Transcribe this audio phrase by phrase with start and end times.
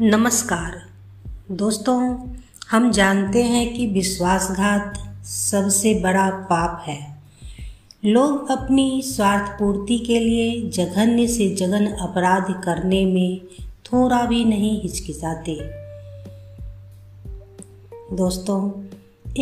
[0.00, 0.82] नमस्कार।
[1.50, 2.26] दोस्तों,
[2.70, 4.92] हम जानते हैं कि विश्वासघात
[5.24, 7.18] सबसे बड़ा पाप है।
[8.04, 13.40] लोग अपनी स्वार्थ पूर्ति के लिए जघन्य से जघन अपराध करने में
[13.84, 15.58] थोड़ा भी नहीं हिचकिचाते।
[18.16, 18.84] दोस्तों,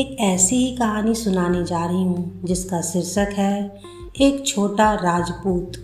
[0.00, 3.82] एक ऐसी ही कहानी सुनाने जा रही हूँ, जिसका शीर्षक है,
[4.21, 5.84] एक छोटा राजपूत।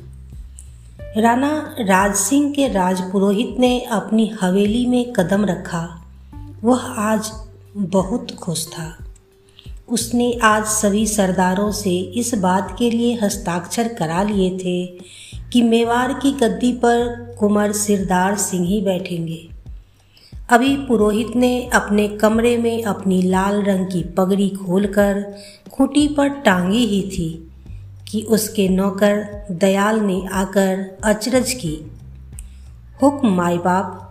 [1.16, 6.04] राणा राज सिंह के राजपुरोहित ने अपनी हवेली में कदम रखा।
[6.62, 7.32] वह आज
[7.76, 8.98] बहुत खुश था।
[9.88, 14.86] उसने आज सभी सरदारों से इस बात के लिए हस्ताक्षर करा लिए थे
[15.52, 19.48] कि मेवाड़ की गद्दी पर कुंवर सिरदार सिंह ही बैठेंगे।
[20.50, 25.34] अभी पुरोहित ने अपने कमरे में अपनी लाल रंग की पगड़ी खोलकर
[25.72, 27.49] खूंटी पर टांगी ही थी।
[28.10, 31.90] कि उसके नौकर दयाल ने आकर अचरज की।
[33.02, 34.06] हुक्म माई बाप,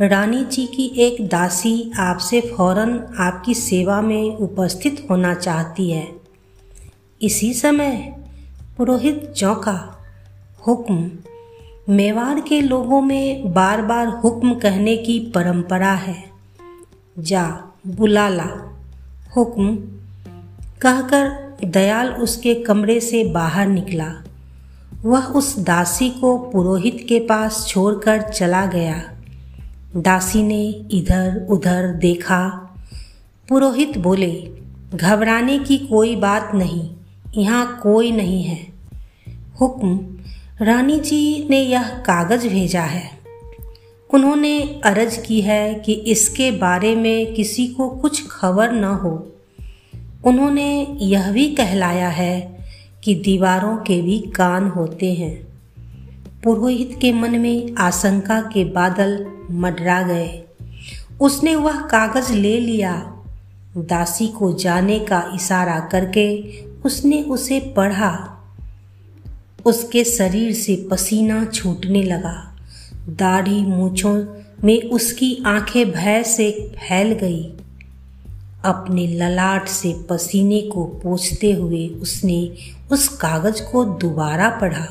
[0.00, 6.08] रानी जी की एक दासी आपसे फ़ौरन आपकी सेवा में उपस्थित होना चाहती है।
[7.22, 8.16] इसी समय
[8.76, 10.04] पुरोहित चौंका।
[10.68, 11.10] हुक्म,
[11.88, 16.24] मेवाड़ के लोगों में बार बार हुक्म कहने की परंपरा है।
[17.18, 18.78] जा, बुला ला।
[19.36, 19.76] हुक्म,
[20.80, 24.24] कहकर दयाल उसके कमरे से बाहर निकला।
[25.02, 29.02] वह उस दासी को पुरोहित के पास छोड़कर चला गया।
[29.96, 32.74] दासी ने इधर उधर देखा।
[33.48, 34.50] पुरोहित बोले,
[34.94, 36.90] घबराने की कोई बात नहीं,
[37.36, 38.66] यहाँ कोई नहीं है।
[39.60, 40.00] हुक्म,
[40.64, 43.10] रानी जी ने यह कागज़ भेजा है।
[44.14, 49.35] उन्होंने अर्ज़ की है कि इसके बारे में किसी को कुछ खबर न हो।
[50.24, 52.56] उन्होंने यह भी कहलाया है
[53.04, 55.46] कि दीवारों के भी कान होते हैं।
[56.44, 60.42] पुरोहित के मन में आशंका के बादल मडरा गए।
[61.20, 63.12] उसने वह कागज़ ले लिया।
[63.76, 66.44] दासी को जाने का इशारा करके
[66.84, 68.32] उसने उसे पढ़ा।
[69.64, 72.56] उसके शरीर से पसीना छूटने लगा।
[72.94, 74.24] दाढ़ी मूछों
[74.64, 77.55] में उसकी आँखें भय से फैल गई।
[78.66, 82.38] अपने ललाट से पसीने को पोछते हुए उसने
[82.92, 84.86] उस कागज़ को दोबारा पढ़ा।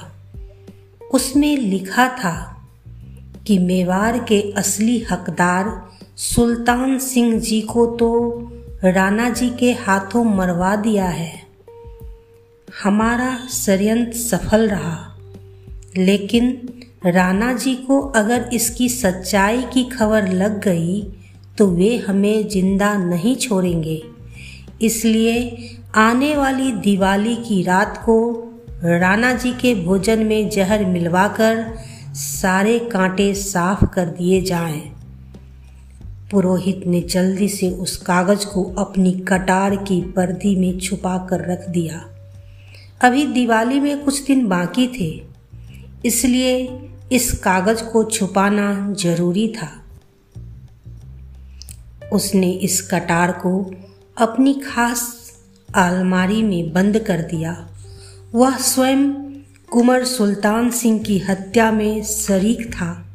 [1.14, 2.36] उसमें लिखा था
[3.48, 5.72] कि मेवाड़ के असली हकदार
[6.18, 8.12] सुल्तान सिंह जी को तो
[8.84, 11.34] राणा जी के हाथों मरवा दिया है।
[12.84, 14.98] हमारा षडयंत्र सफल रहा,
[15.98, 16.48] लेकिन
[17.06, 21.02] राणा जी को अगर इसकी सच्चाई की खबर लग गई
[21.58, 24.02] तो वे हमें ज़िंदा नहीं छोड़ेंगे।
[24.82, 28.18] इसलिए आने वाली दिवाली की रात को
[28.84, 31.64] राणा जी के भोजन में जहर मिलवाकर
[32.16, 34.82] सारे कांटे साफ़ कर दिए जाएँ।
[36.32, 41.70] पुरोहित ने जल्दी से उस कागज़ को अपनी कटार की पर्दी में छुपा कर रख
[41.70, 42.02] दिया।
[43.02, 45.10] अभी दिवाली में कुछ दिन बाकी थे,
[46.06, 46.80] इसलिए
[47.12, 49.70] इस कागज़ को छुपाना ज़रूरी था।
[52.16, 53.72] उसने इस कटार को
[54.18, 55.32] अपनी खास
[55.76, 57.68] आलमारी में बंद कर दिया।
[58.36, 59.14] वह स्वयं
[59.72, 63.06] कुंवर सुल्तान सिंह की हत्या में शरीक था।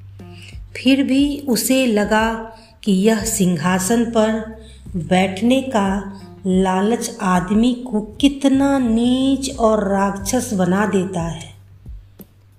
[0.76, 4.60] फिर भी उसे लगा कि यह सिंहासन पर
[4.96, 11.54] बैठने का लालच आदमी को कितना नीच और राक्षस बना देता है।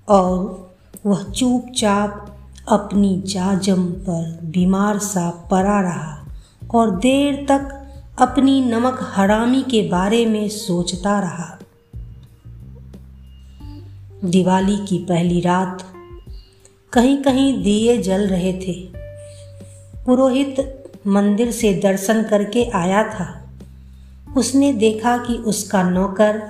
[0.09, 0.71] और
[1.05, 2.37] वह चुपचाप
[2.69, 6.20] अपनी जाजम पर बीमार सा पड़ा रहा।
[6.73, 7.77] और देर तक
[8.19, 11.59] अपनी नमक हरामी के बारे में सोचता रहा।
[14.25, 15.93] दिवाली की पहली रात
[16.93, 18.73] कहीं कहीं दिए जल रहे थे।
[20.05, 23.49] पुरोहित मंदिर से दर्शन करके आया था।
[24.37, 26.43] उसने देखा कि उसका नौकर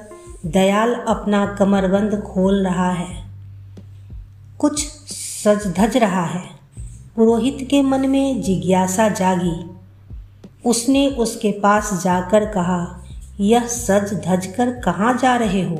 [0.46, 3.28] दयाल अपना कमरबंद खोल रहा है।
[4.60, 6.50] कुछ सज धज रहा है।
[7.16, 9.81] पुरोहित के मन में जिज्ञासा जागी।
[10.66, 13.04] उसने उसके पास जाकर कहा,
[13.40, 15.78] यह सज धज कर कहाँ जा रहे हो?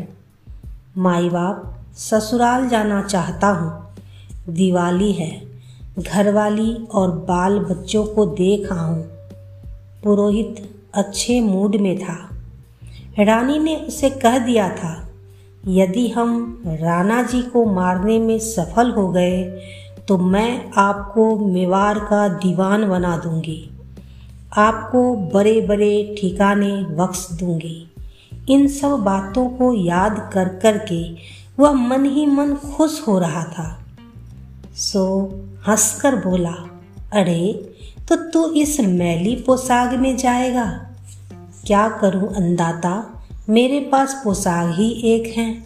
[0.98, 5.32] माई बाप, ससुराल जाना चाहता हूँ। दिवाली है,
[6.00, 9.02] घरवाली और बाल बच्चों को देख आऊँ
[10.04, 10.64] पुरोहित
[10.94, 12.18] अच्छे मूड में था।
[13.20, 14.96] रानी ने उसे कह दिया था,
[15.64, 19.44] यदि हम राणा जी को मारने में सफल हो गए
[20.08, 23.71] तो मैं आपको मेवाड़ का दीवान बना दूँगी।
[24.54, 27.92] आपको बड़े बड़े ठिकाने बख्श दूँगी।
[28.50, 31.02] इन सब बातों को याद कर कर के
[31.60, 33.86] वह मन ही मन खुश हो रहा था।
[34.76, 35.04] सो
[35.68, 36.56] हंसकर बोला,
[37.14, 37.72] अरे
[38.10, 40.66] तो तू इस मैली पोशाक में जाएगा?
[41.68, 45.64] क्या करूँ अंदाता मेरे पास पोशाक ही एक है।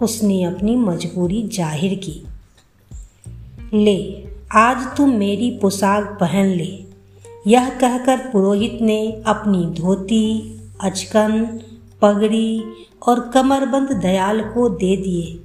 [0.00, 2.22] उसने अपनी मजबूरी ज़ाहिर की।
[3.74, 6.81] ले, आज तू मेरी पोशाक पहन ले।
[7.46, 11.60] यह कहकर पुरोहित ने अपनी धोती अचकन
[12.02, 12.64] पगड़ी
[13.06, 15.40] और कमरबंद दयाल को दे दिए।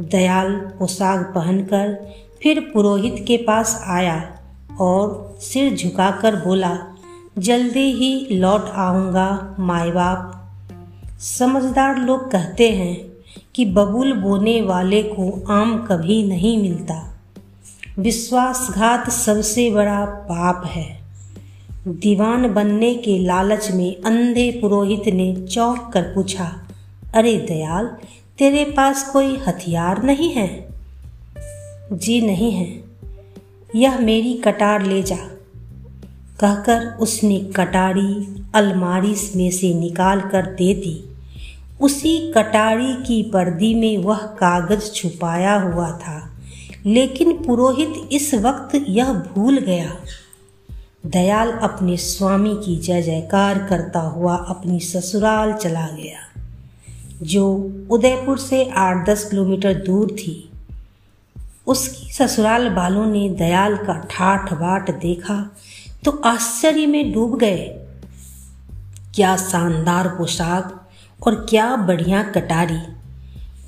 [0.00, 2.12] दयाल पोशाक पहनकर
[2.42, 4.38] फिर पुरोहित के पास आया
[4.80, 6.78] और सिर झुकाकर बोला,
[7.38, 10.36] जल्दी ही लौट आऊँगा माए बाप
[11.20, 13.12] समझदार लोग कहते हैं
[13.54, 17.20] कि बबूल बोने वाले को आम कभी नहीं मिलता।
[17.98, 20.99] विश्वासघात सबसे बड़ा पाप है।
[21.88, 26.44] दीवान बनने के लालच में अंधे पुरोहित ने चौंक कर पूछा,
[27.14, 27.86] अरे दयाल,
[28.38, 30.48] तेरे पास कोई हथियार नहीं है?
[31.92, 32.68] जी नहीं है।
[33.76, 35.16] यह मेरी कटार ले जा,
[36.40, 41.04] कहकर उसने कटारी अलमारी में से निकाल कर दे दी।
[41.80, 46.18] उसी कटारी की पर्दी में वह कागज़ छुपाया हुआ था,
[46.86, 49.96] लेकिन पुरोहित इस वक्त यह भूल गया।
[51.04, 56.18] दयाल अपने स्वामी की जय जयकार करता हुआ अपनी ससुराल चला गया,
[57.22, 57.46] जो
[57.90, 60.34] उदयपुर से आठ दस किलोमीटर दूर थी।
[61.66, 65.38] उसकी ससुराल वालों ने दयाल का ठाठ बाट देखा
[66.04, 67.66] तो आश्चर्य में डूब गए।
[69.14, 70.76] क्या शानदार पोशाक
[71.20, 72.80] और क्या बढ़िया कटारी,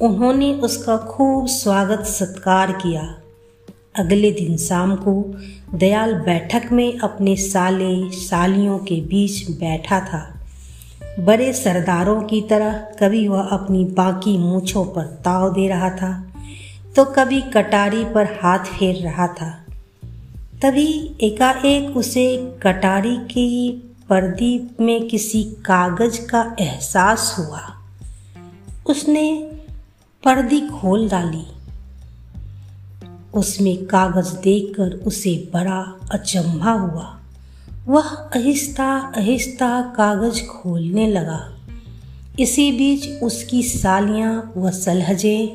[0.00, 3.02] उन्होंने उसका खूब स्वागत सत्कार किया।
[3.94, 5.34] अगले दिन शाम को
[5.74, 10.40] दयाल बैठक में अपने साले सालियों के बीच बैठा था।
[11.18, 16.32] बड़े सरदारों की तरह कभी वह अपनी बाकी मूछों पर ताव दे रहा था
[16.96, 19.50] तो कभी कटारी पर हाथ फेर रहा था।
[20.62, 22.26] तभी एकाएक उसे
[22.62, 23.70] कटारी की
[24.08, 27.60] पर्दी में किसी कागज़ का एहसास हुआ।
[28.86, 29.50] उसने
[30.24, 31.46] पर्दी खोल डाली।
[33.34, 37.20] उसमें कागज़ देखकर उसे बड़ा अचंभा हुआ।
[37.86, 41.58] वह आहिस्ता आहिस्ता कागज़ खोलने लगा।
[42.38, 45.48] इसी बीच उसकी सालियाँ व सलहजें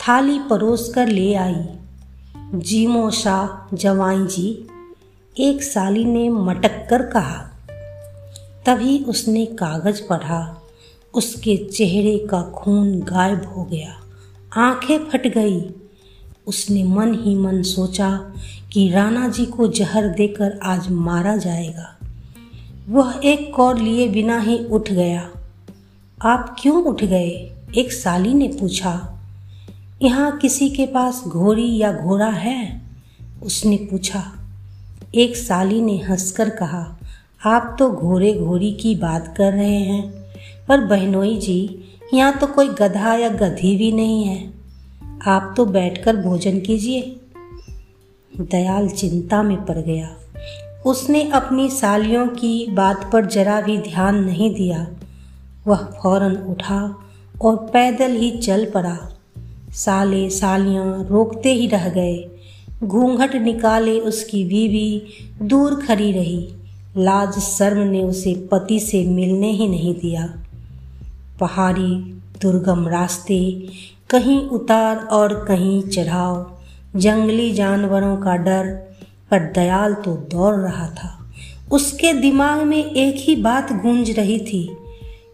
[0.00, 1.66] थाली परोस कर ले आई।
[2.54, 4.66] जी मोशा जवाई जी,
[5.38, 7.48] एक साली ने मटक कर कहा।
[8.66, 10.62] तभी उसने कागज़ पढ़ा।
[11.14, 14.00] उसके चेहरे का खून गायब हो गया।
[14.56, 15.74] आँखें फट गई।
[16.46, 18.32] उसने मन ही मन सोचा
[18.72, 21.98] कि राणा जी को जहर देकर आज मारा जाएगा।
[22.88, 25.30] वह एक कौर लिए बिना ही उठ गया।
[26.22, 27.52] आप क्यों उठ गए?
[27.76, 29.20] एक साली ने पूछा।
[30.02, 32.82] यहाँ किसी के पास घोड़ी या घोड़ा है?
[33.42, 34.32] उसने पूछा।
[35.14, 36.98] एक साली ने हंसकर कहा,
[37.46, 40.12] आप तो घोड़े घोड़ी की बात कर रहे हैं,
[40.68, 41.84] पर बहनोई जी,
[42.14, 44.61] यहाँ तो कोई गधा या गधी भी नहीं है।
[45.26, 47.16] आप तो बैठकर भोजन कीजिए।
[48.40, 50.16] दयाल चिंता में पड़ गया।
[50.86, 54.86] उसने अपनी सालियों की बात पर जरा भी ध्यान नहीं दिया।
[55.66, 56.98] वह फ़ौरन उठा
[57.42, 58.98] और पैदल ही चल पड़ा।
[59.70, 62.30] साले सालियाँ रोकते ही रह गए।
[62.84, 65.02] घूंघट निकाले उसकी बीवी
[65.42, 66.48] दूर खड़ी रही।
[66.96, 70.42] लाज शर्म ने उसे पति से मिलने ही नहीं दिया।
[71.40, 73.68] पहाड़ी दुर्गम रास्ते
[74.12, 76.50] कहीं उतार और कहीं चढ़ाव।
[76.96, 78.66] जंगली जानवरों का डर
[79.30, 81.18] पर दयाल तो दौड़ रहा था।
[81.72, 84.68] उसके दिमाग में एक ही बात गूंज रही थी,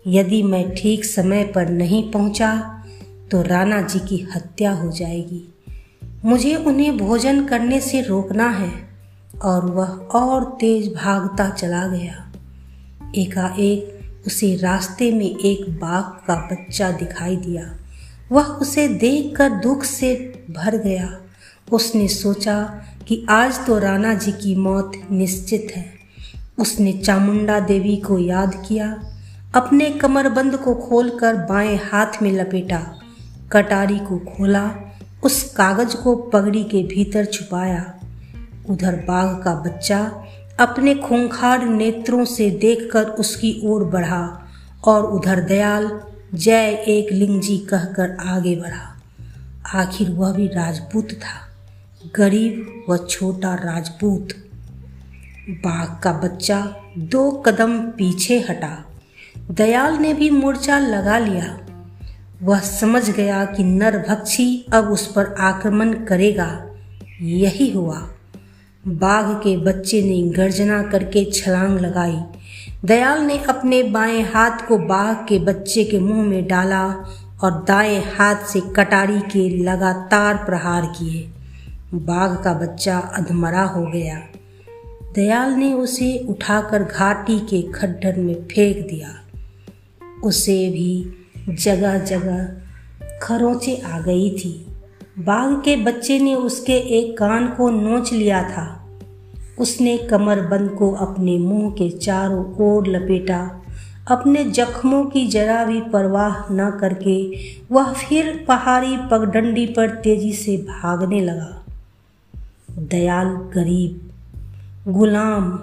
[0.07, 2.55] यदि मैं ठीक समय पर नहीं पहुँचा
[3.31, 5.43] तो राणा जी की हत्या हो जाएगी।
[6.25, 8.71] मुझे उन्हें भोजन करने से रोकना है,
[9.45, 12.25] और वह और तेज भागता चला गया।
[13.17, 17.65] एकाएक उसे रास्ते में एक बाघ का बच्चा दिखाई दिया।
[18.33, 20.15] वह उसे देखकर दुख से
[20.51, 21.19] भर गया।
[21.73, 25.93] उसने सोचा कि आज तो राणा जी की मौत निश्चित है।
[26.59, 29.03] उसने चामुंडा देवी को याद किया।
[29.55, 32.95] अपने कमरबंद को खोलकर बाएँ हाथ में लपेटा।
[33.53, 34.71] कटारी को खोला,
[35.23, 37.95] उस कागज़ को पगड़ी के भीतर छुपाया।
[38.71, 40.25] उधर बाघ का बच्चा
[40.61, 44.49] अपने खूंखार नेत्रों से देखकर उसकी ओर बढ़ा
[44.85, 46.01] और उधर दयाल
[46.35, 49.03] जय एक लिंग जी कहकर आगे बढ़ा।
[49.75, 51.49] आखिर वह भी राजपूत था,
[52.17, 54.29] गरीब व छोटा राजपूत।
[55.51, 58.85] बाघ का बच्चा दो कदम पीछे हटा।
[59.51, 61.61] दयाल ने भी मोर्चा लगा लिया।
[62.43, 66.67] वह समझ गया कि नरभक्षी अब उस पर आक्रमण करेगा।
[67.23, 68.09] यही हुआ।
[68.89, 72.21] बाघ के बच्चे ने गर्जना करके छलांग लगाई।
[72.85, 76.85] दयाल ने अपने बाएँ हाथ को बाघ के बच्चे के मुँह में डाला
[77.45, 81.31] और दाएँ हाथ से कटारी के लगातार प्रहार किए।
[81.95, 84.21] बाघ का बच्चा अधमरा हो गया।
[85.15, 89.09] दयाल ने उसे उठाकर घाटी के खड्डर में फेंक दिया।
[90.25, 91.11] उसे भी
[91.49, 92.49] जगह जगह
[93.23, 94.67] खरोंचे आ गई थी।
[95.19, 98.78] बाघ के बच्चे ने उसके एक कान को नोच लिया था।
[99.61, 103.63] उसने कमरबंद को अपने मुँह के चारों ओर लपेटा।
[104.11, 107.33] अपने जख्मों की जरा भी परवाह न करके
[107.71, 111.65] वह फिर पहाड़ी पगडंडी पर तेज़ी से भागने लगा।
[112.71, 114.11] दयाल गरीब,
[114.89, 115.61] गुलाम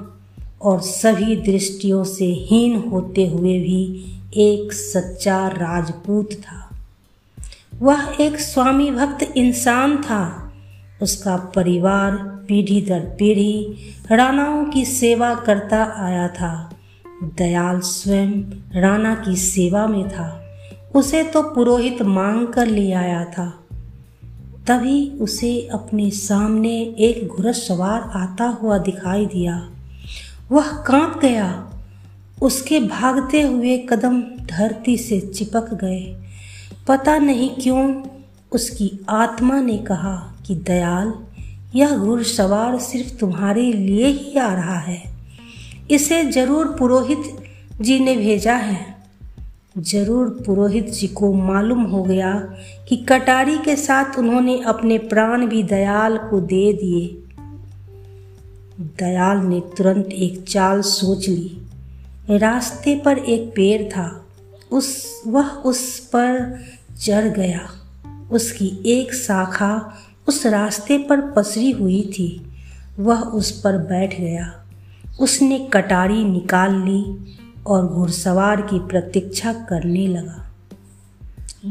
[0.61, 4.05] और सभी दृष्टियों से हीन होते हुए भी
[4.37, 6.69] एक सच्चा राजपूत था।
[7.81, 10.53] वह एक स्वामी भक्त इंसान था।
[11.01, 13.75] उसका परिवार पीढ़ी दर पीढ़ी
[14.11, 16.75] राणाओं की सेवा करता आया था।
[17.23, 18.41] दयाल स्वयं
[18.81, 20.41] राणा की सेवा में था।
[20.95, 23.59] उसे तो पुरोहित मांग कर ले आया था।
[24.67, 29.69] तभी उसे अपने सामने एक घुड़सवार आता हुआ दिखाई दिया।
[30.51, 31.69] वह काँप गया।
[32.41, 36.21] उसके भागते हुए कदम धरती से चिपक गए।
[36.87, 38.03] पता नहीं क्यों
[38.51, 41.13] उसकी आत्मा ने कहा कि दयाल
[41.75, 45.03] यह घुड़सवार सिर्फ़ तुम्हारे लिए ही आ रहा है।
[45.91, 47.23] इसे ज़रूर पुरोहित
[47.81, 48.95] जी ने भेजा है।
[49.77, 52.33] ज़रूर पुरोहित जी को मालूम हो गया
[52.89, 57.21] कि कटारी के साथ उन्होंने अपने प्राण भी दयाल को दे दिए।
[58.79, 61.61] दयाल ने तुरंत एक चाल सोच ली।
[62.29, 64.25] रास्ते पर एक पेड़ था।
[64.71, 66.59] उस, वह उस पर
[66.99, 67.69] चढ़ गया।
[68.31, 72.51] उसकी एक शाखा उस रास्ते पर पसरी हुई थी।
[72.99, 74.65] वह उस पर बैठ गया।
[75.19, 77.35] उसने कटारी निकाल ली
[77.67, 80.51] और घुड़सवार की प्रतीक्षा करने लगा।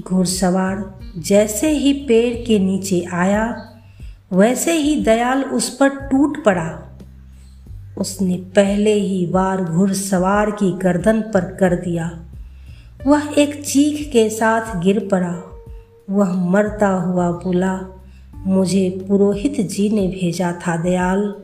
[0.01, 3.71] घुड़सवार जैसे ही पेड़ के नीचे आया,
[4.33, 6.99] वैसे ही दयाल उस पर टूट पड़ा।
[7.99, 12.21] उसने पहले ही वार घुड़सवार की गर्दन पर कर दिया।
[13.07, 15.65] वह एक चीख के साथ गिर पड़ा।
[16.11, 17.94] वह मरता हुआ बोला
[18.47, 21.35] मुझे पुरोहित जी ने भेजा था दयाल।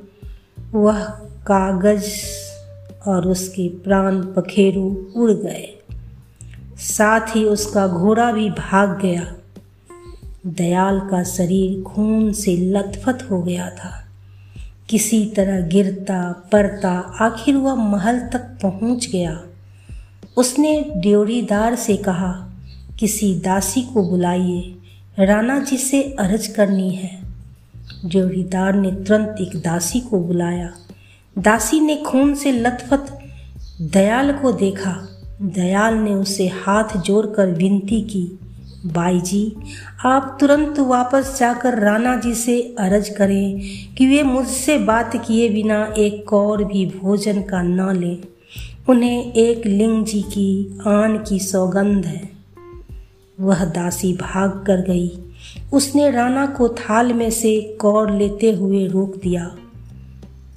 [0.73, 1.05] वह
[1.47, 2.07] कागज़
[3.09, 5.83] और उसके प्राण पखेरु उड़ गए।
[6.77, 9.35] साथ ही उसका घोड़ा भी भाग गया।
[10.47, 14.07] दयाल का शरीर खून से लथपथ हो गया था।
[14.89, 16.91] किसी तरह गिरता, पड़ता,
[17.21, 19.45] आखिर वह महल तक पहुँच गया।
[20.37, 22.51] उसने ड्योरीदार से कहा,
[22.99, 24.75] किसी दासी को बुलाइए।
[25.21, 27.21] राणा जी से अर्ज़ करनी है।
[28.07, 30.73] ड्योरीदार ने तुरंत एक दासी को बुलाया।
[31.39, 33.13] दासी ने खून से लथपथ
[33.81, 35.09] दयाल को देखा।
[35.43, 38.39] दयाल ने उसे हाथ जोड़कर विनती की
[38.87, 39.57] बाई जी
[40.05, 43.61] आप तुरंत वापस जाकर राणा जी से अर्ज़ करें
[43.95, 48.19] कि वे मुझसे बात किए बिना एक कौर भी भोजन का न लें।
[48.89, 52.40] उन्हें एक लिंग जी की, आन की सौगंध है।
[53.41, 55.19] वह दासी भाग कर गई।
[55.73, 59.57] उसने राणा को थाल में से कौर लेते हुए रोक दिया।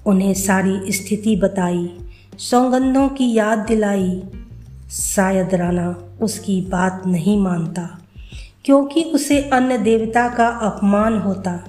[0.06, 1.90] उन्हें सारी स्थिति बताई,
[2.38, 4.24] सौगंधों की याद दिलाई।
[4.92, 8.00] शायद राणा उसकी बात नहीं मानता,
[8.66, 11.64] क्योंकि उसे अन्य देवता का अपमान होता।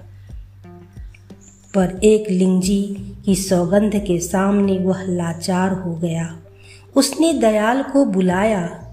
[1.75, 6.37] पर एक लिंगजी की सौगंध के सामने वह लाचार हो गया।
[6.97, 8.84] उसने दयाल को बुलाया।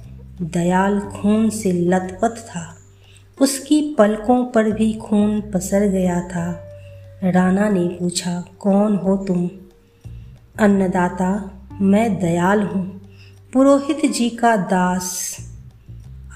[0.42, 2.78] दयाल खून से लथपथ था।
[3.42, 6.68] उसकी पलकों पर भी खून पसर गया था।
[7.24, 9.50] राणा ने पूछा, कौन हो तुम?
[10.60, 13.02] अन्नदाता, मैं दयाल हूँ।
[13.54, 15.38] पुरोहित जी का दास,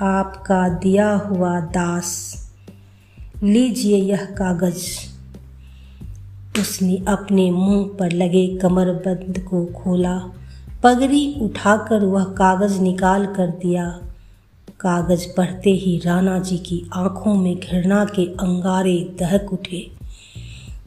[0.02, 2.36] आपका दिया हुआ दास।
[3.44, 4.88] लीजिए यह कागज़।
[6.60, 10.22] उसने अपने मुँह पर लगे कमरबंद को खोला।
[10.86, 14.02] पगड़ी उठाकर वह कागज़ निकाल कर दिया।
[14.80, 19.92] कागज़ पढ़ते ही राणा जी की आँखों में घृणा के अंगारे दहक उठे।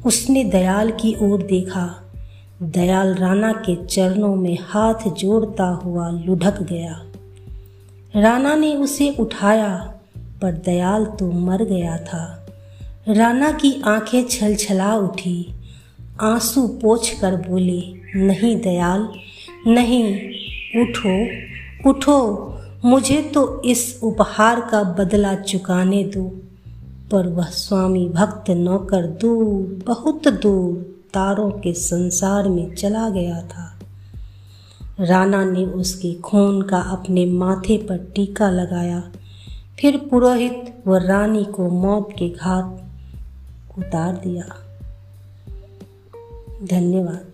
[0.06, 2.12] उसने दयाल की ओर देखा।
[2.62, 7.02] दयाल राणा के चरणों में हाथ जोड़ता हुआ लुढ़क गया।
[8.16, 9.94] राणा ने उसे उठाया,
[10.42, 12.46] पर दयाल तो मर गया था।
[13.08, 15.52] राणा की आँखें छलछला उठी।
[16.20, 17.82] आँसू पोछ कर बोले,
[18.16, 19.08] नहीं दयाल
[19.68, 20.14] नहीं,
[20.82, 21.48] उठो
[21.90, 26.42] उठो, मुझे तो इस उपहार का बदला चुकाने दो।
[27.10, 30.74] पर वह स्वामी भक्त नौकर दूर, बहुत दूर,
[31.14, 33.80] तारों के संसार में चला गया था।
[35.00, 39.10] राणा ने उसके खून का अपने माथे पर टीका लगाया।
[39.80, 42.84] फिर पुरोहित व रानी को मौत के घाट
[43.78, 44.44] उतार दिया।
[46.64, 47.27] धन्यवाद।